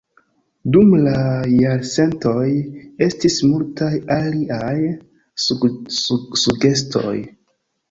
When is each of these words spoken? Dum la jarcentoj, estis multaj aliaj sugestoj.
Dum 0.75 0.93
la 1.07 1.11
jarcentoj, 1.55 2.47
estis 3.09 3.37
multaj 3.51 3.91
aliaj 4.17 4.75
sugestoj. 5.47 7.17